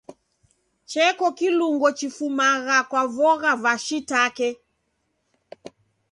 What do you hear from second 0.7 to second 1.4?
Cheko